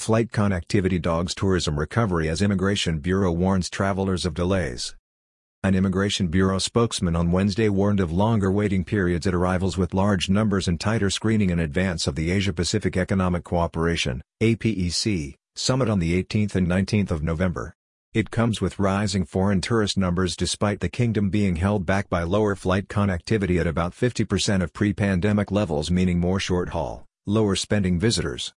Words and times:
Flight 0.00 0.30
connectivity 0.30 0.98
dogs 1.00 1.34
tourism 1.34 1.78
recovery 1.78 2.30
as 2.30 2.40
Immigration 2.40 3.00
Bureau 3.00 3.30
warns 3.32 3.68
travelers 3.68 4.24
of 4.24 4.32
delays. 4.32 4.96
An 5.62 5.74
Immigration 5.74 6.28
Bureau 6.28 6.58
spokesman 6.58 7.14
on 7.14 7.32
Wednesday 7.32 7.68
warned 7.68 8.00
of 8.00 8.10
longer 8.10 8.50
waiting 8.50 8.82
periods 8.82 9.26
at 9.26 9.34
arrivals 9.34 9.76
with 9.76 9.92
large 9.92 10.30
numbers 10.30 10.66
and 10.68 10.80
tighter 10.80 11.10
screening 11.10 11.50
in 11.50 11.60
advance 11.60 12.06
of 12.06 12.14
the 12.14 12.30
Asia-Pacific 12.30 12.96
Economic 12.96 13.44
Cooperation 13.44 14.22
APEC, 14.42 15.34
summit 15.54 15.90
on 15.90 15.98
the 15.98 16.24
18th 16.24 16.54
and 16.54 16.66
19th 16.66 17.10
of 17.10 17.22
November. 17.22 17.74
It 18.14 18.30
comes 18.30 18.58
with 18.58 18.78
rising 18.78 19.26
foreign 19.26 19.60
tourist 19.60 19.98
numbers 19.98 20.34
despite 20.34 20.80
the 20.80 20.88
kingdom 20.88 21.28
being 21.28 21.56
held 21.56 21.84
back 21.84 22.08
by 22.08 22.22
lower 22.22 22.54
flight 22.56 22.88
connectivity 22.88 23.60
at 23.60 23.66
about 23.66 23.92
50% 23.92 24.62
of 24.62 24.72
pre-pandemic 24.72 25.50
levels 25.50 25.90
meaning 25.90 26.18
more 26.18 26.40
short-haul, 26.40 27.06
lower 27.26 27.54
spending 27.54 27.98
visitors. 27.98 28.54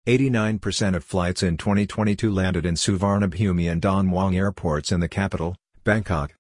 89% 0.08 0.96
of 0.96 1.04
flights 1.04 1.44
in 1.44 1.58
2022 1.58 2.32
landed 2.32 2.66
in 2.66 2.76
Suvarnabhumi 2.76 3.70
and 3.70 3.82
Don 3.82 4.08
Mueang 4.08 4.36
airports 4.36 4.92
in 4.92 5.02
the 5.02 5.10
capital, 5.10 5.56
Bangkok. 5.84 6.34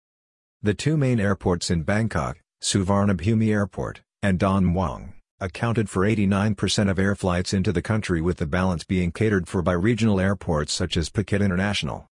The 0.63 0.73
two 0.73 0.95
main 0.95 1.19
airports 1.19 1.69
in 1.69 1.83
Bangkok, 1.83 2.39
Suvarnabhumi 2.63 3.49
Airport, 3.51 4.01
and 4.23 4.39
Don 4.39 4.65
Mueang, 4.65 5.13
accounted 5.39 5.89
for 5.89 6.05
89% 6.05 6.89
of 6.89 6.97
air 6.97 7.15
flights 7.15 7.53
into 7.53 7.71
the 7.73 7.81
country 7.81 8.21
with 8.21 8.37
the 8.37 8.47
balance 8.47 8.85
being 8.85 9.11
catered 9.11 9.47
for 9.47 9.61
by 9.61 9.73
regional 9.73 10.19
airports 10.19 10.73
such 10.73 10.95
as 10.95 11.09
Phuket 11.09 11.41
International. 11.41 12.07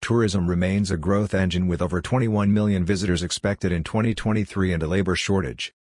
Tourism 0.00 0.48
remains 0.48 0.90
a 0.90 0.96
growth 0.96 1.34
engine 1.34 1.66
with 1.66 1.82
over 1.82 2.00
21 2.00 2.52
million 2.52 2.84
visitors 2.84 3.22
expected 3.22 3.72
in 3.72 3.84
2023 3.84 4.72
and 4.72 4.82
a 4.82 4.86
labor 4.86 5.14
shortage. 5.14 5.72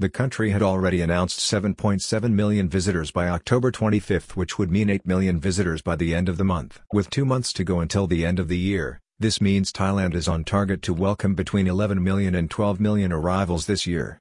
The 0.00 0.08
country 0.08 0.48
had 0.48 0.62
already 0.62 1.02
announced 1.02 1.40
7.7 1.40 2.32
million 2.32 2.70
visitors 2.70 3.10
by 3.10 3.28
October 3.28 3.70
25 3.70 4.30
which 4.34 4.58
would 4.58 4.70
mean 4.70 4.88
8 4.88 5.06
million 5.06 5.38
visitors 5.38 5.82
by 5.82 5.94
the 5.94 6.14
end 6.14 6.26
of 6.30 6.38
the 6.38 6.42
month. 6.42 6.80
With 6.90 7.10
two 7.10 7.26
months 7.26 7.52
to 7.52 7.64
go 7.64 7.80
until 7.80 8.06
the 8.06 8.24
end 8.24 8.38
of 8.38 8.48
the 8.48 8.56
year, 8.56 9.02
this 9.18 9.42
means 9.42 9.70
Thailand 9.70 10.14
is 10.14 10.26
on 10.26 10.42
target 10.42 10.80
to 10.84 10.94
welcome 10.94 11.34
between 11.34 11.66
11 11.66 12.02
million 12.02 12.34
and 12.34 12.50
12 12.50 12.80
million 12.80 13.12
arrivals 13.12 13.66
this 13.66 13.86
year. 13.86 14.18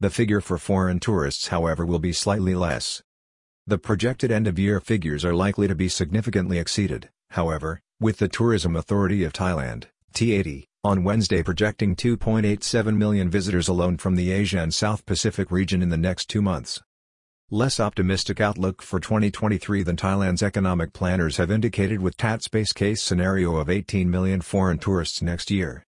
The 0.00 0.10
figure 0.10 0.42
for 0.42 0.58
foreign 0.58 1.00
tourists 1.00 1.48
however 1.48 1.86
will 1.86 1.98
be 1.98 2.12
slightly 2.12 2.54
less. 2.54 3.02
The 3.66 3.78
projected 3.78 4.30
end-of-year 4.30 4.80
figures 4.80 5.24
are 5.24 5.32
likely 5.32 5.66
to 5.66 5.74
be 5.74 5.88
significantly 5.88 6.58
exceeded, 6.58 7.08
however, 7.30 7.80
with 7.98 8.18
the 8.18 8.28
Tourism 8.28 8.76
Authority 8.76 9.24
of 9.24 9.32
Thailand, 9.32 9.84
TAT, 10.12 10.66
on 10.86 11.02
Wednesday 11.02 11.42
projecting 11.42 11.96
2.87 11.96 12.96
million 12.96 13.28
visitors 13.28 13.66
alone 13.66 13.96
from 13.96 14.14
the 14.14 14.30
Asia 14.30 14.60
and 14.60 14.72
South 14.72 15.04
Pacific 15.04 15.50
region 15.50 15.82
in 15.82 15.88
the 15.88 15.96
next 15.96 16.30
two 16.30 16.40
months. 16.40 16.80
Less 17.50 17.80
optimistic 17.80 18.40
outlook 18.40 18.82
for 18.82 19.00
2023 19.00 19.82
than 19.82 19.96
Thailand's 19.96 20.44
economic 20.44 20.92
planners 20.92 21.38
have 21.38 21.50
indicated 21.50 22.00
with 22.00 22.16
TAT's 22.16 22.46
base 22.46 22.72
case 22.72 23.02
scenario 23.02 23.56
of 23.56 23.68
18 23.68 24.08
million 24.08 24.40
foreign 24.40 24.78
tourists 24.78 25.20
next 25.20 25.50
year. 25.50 25.84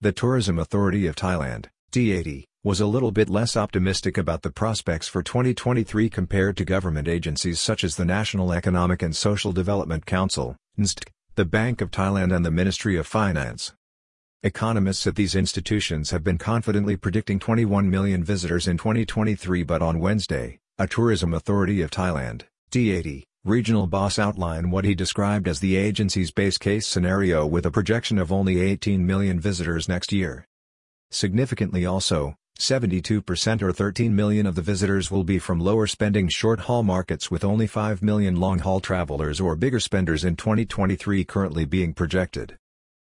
The 0.00 0.12
Tourism 0.12 0.56
Authority 0.56 1.08
of 1.08 1.16
Thailand, 1.16 1.66
TAT, 1.90 2.44
was 2.62 2.80
a 2.80 2.86
little 2.86 3.10
bit 3.10 3.28
less 3.28 3.56
optimistic 3.56 4.16
about 4.16 4.42
the 4.42 4.52
prospects 4.52 5.08
for 5.08 5.20
2023 5.20 6.08
compared 6.08 6.56
to 6.58 6.64
government 6.64 7.08
agencies 7.08 7.58
such 7.58 7.82
as 7.82 7.96
the 7.96 8.04
National 8.04 8.52
Economic 8.52 9.02
and 9.02 9.16
Social 9.16 9.50
Development 9.50 10.06
Council, 10.06 10.54
NSTC, 10.78 11.08
the 11.34 11.44
Bank 11.44 11.80
of 11.80 11.90
Thailand 11.90 12.34
and 12.34 12.44
the 12.44 12.52
Ministry 12.52 12.96
of 12.96 13.06
Finance. 13.06 13.72
Economists 14.44 15.04
at 15.04 15.16
these 15.16 15.34
institutions 15.34 16.12
have 16.12 16.22
been 16.22 16.38
confidently 16.38 16.96
predicting 16.96 17.40
21 17.40 17.90
million 17.90 18.22
visitors 18.22 18.68
in 18.68 18.78
2023 18.78 19.64
but 19.64 19.82
on 19.82 19.98
Wednesday, 19.98 20.60
a 20.78 20.86
Tourism 20.86 21.34
Authority 21.34 21.82
of 21.82 21.90
Thailand, 21.90 22.42
TAT, 22.70 23.24
regional 23.44 23.88
boss 23.88 24.16
outlined 24.16 24.70
what 24.70 24.84
he 24.84 24.94
described 24.94 25.48
as 25.48 25.58
the 25.58 25.74
agency's 25.74 26.30
base 26.30 26.56
case 26.56 26.86
scenario 26.86 27.44
with 27.44 27.66
a 27.66 27.70
projection 27.72 28.16
of 28.16 28.30
only 28.30 28.60
18 28.60 29.04
million 29.04 29.40
visitors 29.40 29.88
next 29.88 30.12
year. 30.12 30.46
Significantly 31.10 31.84
also, 31.84 32.36
72% 32.60 33.60
or 33.60 33.72
13 33.72 34.14
million 34.14 34.46
of 34.46 34.54
the 34.54 34.62
visitors 34.62 35.10
will 35.10 35.24
be 35.24 35.40
from 35.40 35.58
lower 35.58 35.88
spending 35.88 36.28
short-haul 36.28 36.84
markets 36.84 37.28
with 37.28 37.42
only 37.42 37.66
5 37.66 38.04
million 38.04 38.36
long-haul 38.36 38.78
travelers 38.78 39.40
or 39.40 39.56
bigger 39.56 39.80
spenders 39.80 40.24
in 40.24 40.36
2023 40.36 41.24
currently 41.24 41.64
being 41.64 41.92
projected. 41.92 42.56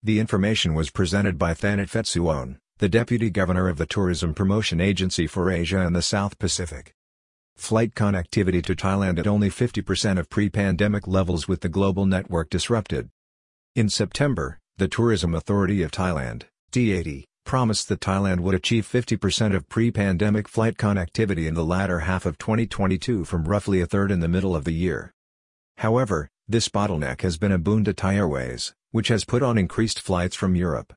The 0.02 0.20
information 0.20 0.74
was 0.74 0.90
presented 0.90 1.38
by 1.38 1.54
Thanet 1.54 1.88
Petsuwan, 1.88 2.58
the 2.78 2.88
Deputy 2.88 3.30
Governor 3.30 3.68
of 3.68 3.78
the 3.78 3.86
Tourism 3.86 4.32
Promotion 4.32 4.80
Agency 4.80 5.26
for 5.26 5.50
Asia 5.50 5.84
and 5.84 5.94
the 5.94 6.02
South 6.02 6.38
Pacific. 6.38 6.94
Flight 7.56 7.96
connectivity 7.96 8.62
to 8.62 8.76
Thailand 8.76 9.18
at 9.18 9.26
only 9.26 9.50
50% 9.50 10.20
of 10.20 10.30
pre-pandemic 10.30 11.08
levels 11.08 11.48
with 11.48 11.62
the 11.62 11.68
global 11.68 12.06
network 12.06 12.48
disrupted. 12.48 13.10
In 13.74 13.88
September, 13.88 14.60
the 14.76 14.86
Tourism 14.86 15.34
Authority 15.34 15.82
of 15.82 15.90
Thailand, 15.90 16.44
TAT, 16.70 17.24
promised 17.44 17.88
that 17.88 17.98
Thailand 17.98 18.38
would 18.38 18.54
achieve 18.54 18.86
50% 18.86 19.52
of 19.52 19.68
pre-pandemic 19.68 20.46
flight 20.46 20.76
connectivity 20.76 21.48
in 21.48 21.54
the 21.54 21.64
latter 21.64 22.00
half 22.00 22.24
of 22.24 22.38
2022 22.38 23.24
from 23.24 23.48
roughly 23.48 23.80
a 23.80 23.86
third 23.86 24.12
in 24.12 24.20
the 24.20 24.28
middle 24.28 24.54
of 24.54 24.62
the 24.62 24.70
year. 24.70 25.12
However, 25.78 26.28
this 26.50 26.70
bottleneck 26.70 27.20
has 27.20 27.36
been 27.36 27.52
a 27.52 27.58
boon 27.58 27.84
to 27.84 27.92
Thai 27.92 28.16
Airways, 28.16 28.72
which 28.90 29.08
has 29.08 29.26
put 29.26 29.42
on 29.42 29.58
increased 29.58 30.00
flights 30.00 30.34
from 30.34 30.54
Europe. 30.56 30.94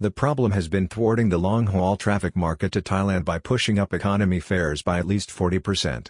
The 0.00 0.10
problem 0.10 0.50
has 0.50 0.66
been 0.66 0.88
thwarting 0.88 1.28
the 1.28 1.38
long-haul 1.38 1.96
traffic 1.96 2.34
market 2.34 2.72
to 2.72 2.82
Thailand 2.82 3.24
by 3.24 3.38
pushing 3.38 3.78
up 3.78 3.94
economy 3.94 4.40
fares 4.40 4.82
by 4.82 4.98
at 4.98 5.06
least 5.06 5.30
40%. 5.30 6.08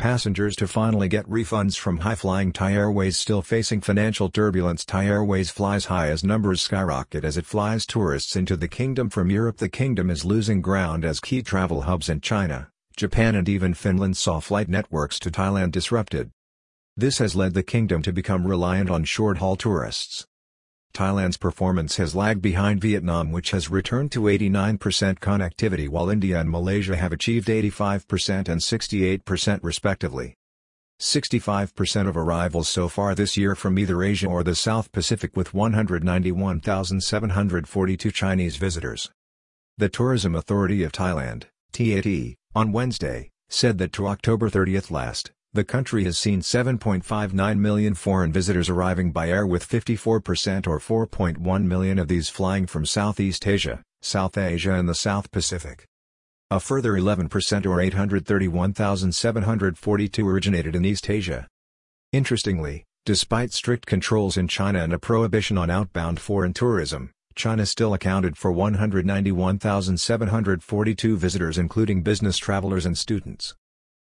Passengers 0.00 0.56
to 0.56 0.66
finally 0.66 1.06
get 1.06 1.30
refunds 1.30 1.78
from 1.78 1.98
high-flying 1.98 2.50
Thai 2.50 2.72
Airways 2.72 3.16
still 3.16 3.40
facing 3.40 3.80
financial 3.80 4.28
turbulence 4.28 4.84
Thai 4.84 5.06
Airways 5.06 5.50
flies 5.50 5.84
high 5.84 6.08
as 6.08 6.24
numbers 6.24 6.60
skyrocket 6.60 7.24
as 7.24 7.36
it 7.36 7.46
flies 7.46 7.86
tourists 7.86 8.34
into 8.34 8.56
the 8.56 8.66
kingdom 8.66 9.08
from 9.08 9.30
Europe 9.30 9.58
The 9.58 9.68
kingdom 9.68 10.10
is 10.10 10.24
losing 10.24 10.60
ground 10.60 11.04
as 11.04 11.20
key 11.20 11.40
travel 11.40 11.82
hubs 11.82 12.08
in 12.08 12.20
China, 12.20 12.70
Japan 12.96 13.36
and 13.36 13.48
even 13.48 13.74
Finland 13.74 14.16
saw 14.16 14.40
flight 14.40 14.68
networks 14.68 15.20
to 15.20 15.30
Thailand 15.30 15.70
disrupted. 15.70 16.32
This 16.96 17.18
has 17.18 17.34
led 17.34 17.54
the 17.54 17.64
kingdom 17.64 18.02
to 18.02 18.12
become 18.12 18.46
reliant 18.46 18.88
on 18.88 19.02
short-haul 19.02 19.56
tourists. 19.56 20.28
Thailand's 20.92 21.36
performance 21.36 21.96
has 21.96 22.14
lagged 22.14 22.40
behind 22.40 22.80
Vietnam 22.80 23.32
which 23.32 23.50
has 23.50 23.68
returned 23.68 24.12
to 24.12 24.22
89% 24.22 24.78
connectivity 25.18 25.88
while 25.88 26.08
India 26.08 26.38
and 26.38 26.48
Malaysia 26.48 26.94
have 26.94 27.10
achieved 27.10 27.48
85% 27.48 28.48
and 28.48 28.60
68% 28.60 29.58
respectively. 29.64 30.36
65% 31.00 32.08
of 32.08 32.16
arrivals 32.16 32.68
so 32.68 32.88
far 32.88 33.16
this 33.16 33.36
year 33.36 33.56
from 33.56 33.76
either 33.76 34.04
Asia 34.04 34.28
or 34.28 34.44
the 34.44 34.54
South 34.54 34.92
Pacific 34.92 35.36
with 35.36 35.52
191,742 35.52 38.12
Chinese 38.12 38.56
visitors. 38.56 39.10
The 39.78 39.88
Tourism 39.88 40.36
Authority 40.36 40.84
of 40.84 40.92
Thailand, 40.92 41.46
TAT, 41.72 42.36
on 42.54 42.70
Wednesday, 42.70 43.32
said 43.48 43.78
that 43.78 43.92
to 43.94 44.06
October 44.06 44.48
30 44.48 44.80
last, 44.90 45.32
the 45.54 45.64
country 45.64 46.02
has 46.02 46.18
seen 46.18 46.40
7.59 46.40 47.58
million 47.58 47.94
foreign 47.94 48.32
visitors 48.32 48.68
arriving 48.68 49.12
by 49.12 49.28
air 49.28 49.46
with 49.46 49.68
54% 49.68 50.66
or 50.66 50.80
4.1 50.80 51.64
million 51.64 52.00
of 52.00 52.08
these 52.08 52.28
flying 52.28 52.66
from 52.66 52.84
Southeast 52.84 53.46
Asia, 53.46 53.80
South 54.02 54.36
Asia 54.36 54.74
and 54.74 54.88
the 54.88 54.96
South 54.96 55.30
Pacific. 55.30 55.86
A 56.50 56.58
further 56.58 56.94
11% 56.94 57.66
or 57.66 57.80
831,742 57.80 60.28
originated 60.28 60.74
in 60.74 60.84
East 60.84 61.08
Asia. 61.08 61.46
Interestingly, 62.10 62.82
despite 63.04 63.52
strict 63.52 63.86
controls 63.86 64.36
in 64.36 64.48
China 64.48 64.80
and 64.80 64.92
a 64.92 64.98
prohibition 64.98 65.56
on 65.56 65.70
outbound 65.70 66.18
foreign 66.18 66.52
tourism, 66.52 67.12
China 67.36 67.64
still 67.64 67.94
accounted 67.94 68.36
for 68.36 68.50
191,742 68.50 71.16
visitors 71.16 71.58
including 71.58 72.02
business 72.02 72.38
travelers 72.38 72.84
and 72.84 72.98
students. 72.98 73.54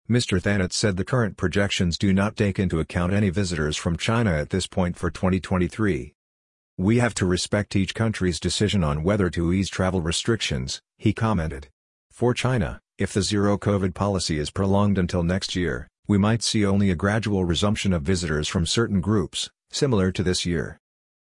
Mr. 0.09 0.41
Thanet 0.41 0.71
said 0.71 0.95
the 0.95 1.03
current 1.03 1.35
projections 1.35 1.97
do 1.97 2.13
not 2.13 2.37
take 2.37 2.57
into 2.57 2.79
account 2.79 3.11
any 3.11 3.29
visitors 3.29 3.75
from 3.75 3.97
China 3.97 4.31
at 4.31 4.51
this 4.51 4.65
point 4.65 4.95
for 4.95 5.11
2023. 5.11 6.13
We 6.77 6.99
have 6.99 7.13
to 7.15 7.25
respect 7.25 7.75
each 7.75 7.93
country's 7.93 8.39
decision 8.39 8.85
on 8.85 9.03
whether 9.03 9.29
to 9.31 9.51
ease 9.51 9.69
travel 9.69 9.99
restrictions, 9.99 10.81
he 10.97 11.11
commented. 11.11 11.67
For 12.09 12.33
China, 12.33 12.79
if 12.97 13.11
the 13.11 13.21
zero-COVID 13.21 13.93
policy 13.93 14.39
is 14.39 14.49
prolonged 14.49 14.97
until 14.97 15.23
next 15.23 15.57
year, 15.57 15.89
we 16.07 16.17
might 16.17 16.41
see 16.41 16.65
only 16.65 16.89
a 16.89 16.95
gradual 16.95 17.43
resumption 17.43 17.91
of 17.91 18.03
visitors 18.03 18.47
from 18.47 18.65
certain 18.65 19.01
groups, 19.01 19.49
similar 19.71 20.13
to 20.13 20.23
this 20.23 20.45
year. 20.45 20.79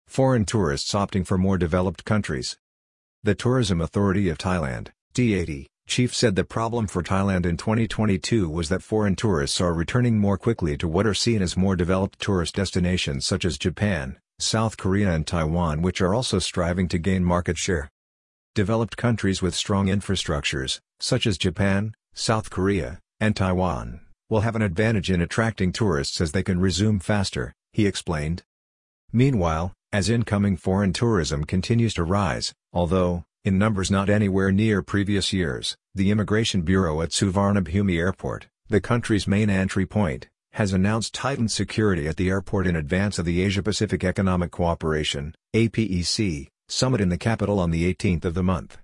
Foreign 0.07 0.45
tourists 0.45 0.93
opting 0.93 1.27
for 1.27 1.37
more 1.37 1.59
developed 1.59 2.05
countries. 2.05 2.57
The 3.25 3.35
Tourism 3.35 3.81
Authority 3.81 4.29
of 4.29 4.39
Thailand, 4.39 4.91
TAT, 5.13 5.67
chief 5.91 6.15
said 6.15 6.37
the 6.37 6.45
problem 6.45 6.87
for 6.87 7.03
Thailand 7.03 7.45
in 7.45 7.57
2022 7.57 8.49
was 8.49 8.69
that 8.69 8.81
foreign 8.81 9.17
tourists 9.17 9.61
are 9.61 9.75
returning 9.75 10.17
more 10.17 10.39
quickly 10.39 10.77
to 10.77 10.87
what 10.87 11.05
are 11.05 11.15
seen 11.15 11.43
as 11.43 11.57
more 11.57 11.75
developed 11.75 12.21
tourist 12.21 12.55
destinations 12.55 13.27
such 13.27 13.45
as 13.45 13.59
Japan, 13.59 14.17
South 14.39 14.77
Korea 14.77 15.11
and 15.11 15.27
Taiwan 15.27 15.83
which 15.83 16.01
are 16.01 16.15
also 16.15 16.39
striving 16.39 16.87
to 16.87 16.99
gain 16.99 17.25
market 17.25 17.59
share. 17.59 17.91
Developed 18.55 18.97
countries 18.97 19.43
with 19.43 19.53
strong 19.53 19.89
infrastructures, 19.89 20.79
such 21.01 21.27
as 21.27 21.37
Japan, 21.37 21.93
South 22.15 22.51
Korea, 22.51 23.01
and 23.19 23.35
Taiwan, 23.35 24.01
will 24.29 24.43
have 24.43 24.55
an 24.55 24.63
advantage 24.63 25.11
in 25.11 25.21
attracting 25.21 25.73
tourists 25.73 26.21
as 26.21 26.31
they 26.31 26.45
can 26.45 26.61
resume 26.61 27.01
faster, 27.01 27.53
he 27.73 27.89
explained. 27.89 28.45
Meanwhile, 29.13 29.73
as 29.93 30.09
incoming 30.09 30.57
foreign 30.57 30.93
tourism 30.93 31.43
continues 31.43 31.95
to 31.95 32.05
rise, 32.05 32.53
although, 32.73 33.25
in 33.43 33.57
numbers 33.57 33.91
not 33.91 34.11
anywhere 34.11 34.53
near 34.53 34.83
previous 34.83 35.33
years, 35.33 35.75
the 35.95 36.11
Immigration 36.11 36.61
Bureau 36.61 37.01
at 37.01 37.09
Suvarnabhumi 37.09 37.97
Airport, 37.97 38.49
the 38.69 38.83
country's 38.83 39.27
main 39.27 39.49
entry 39.49 39.87
point, 39.87 40.29
has 40.53 40.75
announced 40.75 41.15
tightened 41.15 41.51
security 41.51 42.07
at 42.07 42.17
the 42.17 42.29
airport 42.29 42.67
in 42.67 42.77
advance 42.77 43.19
of 43.19 43.25
the 43.25 43.41
Asia-Pacific 43.41 44.05
Economic 44.05 44.51
Cooperation 44.51 45.35
APEC, 45.55 46.49
summit 46.69 47.01
in 47.01 47.09
the 47.09 47.17
capital 47.17 47.59
on 47.59 47.71
the 47.71 47.93
18th 47.95 48.27
of 48.27 48.35
the 48.35 48.43
month. 48.43 48.77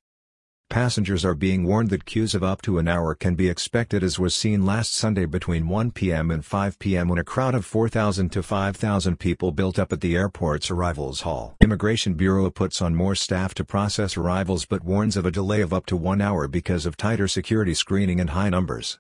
Passengers 0.69 1.25
are 1.25 1.35
being 1.35 1.65
warned 1.65 1.91
that 1.91 2.05
queues 2.05 2.35
of 2.35 2.43
up 2.43 2.61
to 2.63 2.79
an 2.79 2.89
hour 2.89 3.15
can 3.15 3.37
be 3.37 3.49
expected 3.49 4.03
as 4.03 4.19
was 4.19 4.35
seen 4.35 4.67
last 4.67 4.93
Sunday 4.93 5.25
between 5.25 5.69
1 5.69 5.93
p.m. 5.93 6.31
and 6.31 6.45
5 6.45 6.79
p.m. 6.81 7.09
when 7.09 7.21
a 7.21 7.25
crowd 7.25 7.55
of 7.55 7.65
4,000 7.65 8.31
to 8.33 8.43
5,000 8.43 9.19
people 9.19 9.53
built 9.53 9.79
up 9.79 9.93
at 9.93 10.01
the 10.01 10.17
airport's 10.17 10.71
arrivals 10.71 11.21
hall. 11.21 11.57
Immigration 11.61 12.15
Bureau 12.15 12.51
puts 12.51 12.83
on 12.83 12.97
more 12.97 13.15
staff 13.15 13.55
to 13.55 13.65
process 13.65 14.17
arrivals 14.17 14.67
but 14.67 14.85
warns 14.85 15.17
of 15.17 15.25
a 15.25 15.31
delay 15.31 15.61
of 15.61 15.73
up 15.73 15.87
to 15.87 15.97
one 15.97 16.21
hour 16.21 16.49
because 16.49 16.85
of 16.85 16.97
tighter 16.97 17.29
security 17.29 17.73
screening 17.73 18.21
and 18.21 18.31
high 18.31 18.51
numbers. 18.51 18.99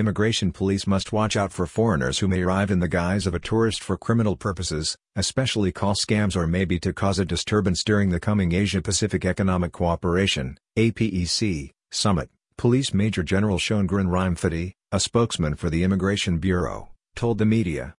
Immigration 0.00 0.50
police 0.50 0.86
must 0.86 1.12
watch 1.12 1.36
out 1.36 1.52
for 1.52 1.66
foreigners 1.66 2.18
who 2.18 2.26
may 2.26 2.42
arrive 2.42 2.72
in 2.72 2.80
the 2.80 2.88
guise 2.88 3.26
of 3.26 3.34
a 3.34 3.38
tourist 3.38 3.80
for 3.80 3.96
criminal 3.96 4.34
purposes, 4.34 4.96
especially 5.14 5.70
call 5.70 5.94
scams 5.94 6.34
or 6.34 6.48
maybe 6.48 6.80
to 6.80 6.92
cause 6.92 7.20
a 7.20 7.24
disturbance 7.24 7.84
during 7.84 8.10
the 8.10 8.18
coming 8.18 8.52
Asia-Pacific 8.52 9.24
Economic 9.24 9.70
Cooperation 9.70 10.58
APEC, 10.76 11.70
summit. 11.92 12.30
Police 12.56 12.92
Major 12.92 13.22
General 13.22 13.58
Choengron 13.58 14.08
Rimphadee, 14.08 14.72
a 14.90 14.98
spokesman 14.98 15.54
for 15.54 15.70
the 15.70 15.84
Immigration 15.84 16.38
Bureau, 16.38 16.88
told 17.14 17.38
the 17.38 17.46
media. 17.46 17.94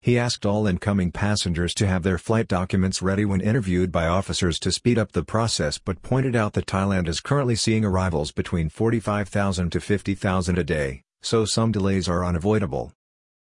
He 0.00 0.18
asked 0.18 0.44
all 0.44 0.66
incoming 0.66 1.12
passengers 1.12 1.74
to 1.74 1.86
have 1.86 2.02
their 2.02 2.18
flight 2.18 2.48
documents 2.48 3.02
ready 3.02 3.24
when 3.24 3.40
interviewed 3.40 3.92
by 3.92 4.08
officers 4.08 4.58
to 4.60 4.72
speed 4.72 4.98
up 4.98 5.12
the 5.12 5.22
process 5.22 5.78
but 5.78 6.02
pointed 6.02 6.34
out 6.34 6.54
that 6.54 6.66
Thailand 6.66 7.06
is 7.06 7.20
currently 7.20 7.54
seeing 7.54 7.84
arrivals 7.84 8.32
between 8.32 8.68
45,000 8.68 9.70
to 9.70 9.80
50,000 9.80 10.58
a 10.58 10.64
day, 10.64 11.02
so 11.22 11.44
some 11.44 11.72
delays 11.72 12.08
are 12.08 12.24
unavoidable. 12.24 12.92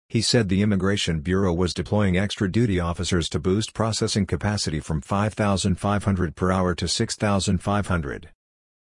He 0.07 0.21
said 0.21 0.47
the 0.47 0.61
Immigration 0.61 1.21
Bureau 1.21 1.53
was 1.53 1.73
deploying 1.73 2.17
extra 2.17 2.51
duty 2.51 2.79
officers 2.79 3.27
to 3.29 3.39
boost 3.39 3.73
processing 3.73 4.25
capacity 4.25 4.79
from 4.79 5.01
5,500 5.01 6.35
per 6.35 6.51
hour 6.51 6.75
to 6.75 6.87
6,500. 6.87 8.29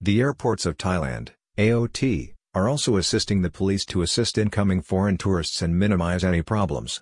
The 0.01 0.19
airports 0.19 0.65
of 0.65 0.77
Thailand, 0.77 1.29
AOT, 1.57 2.33
are 2.53 2.69
also 2.69 2.97
assisting 2.97 3.41
the 3.41 3.49
police 3.49 3.85
to 3.85 4.01
assist 4.01 4.37
incoming 4.37 4.81
foreign 4.81 5.17
tourists 5.17 5.61
and 5.61 5.79
minimize 5.79 6.23
any 6.23 6.41
problems. 6.41 6.93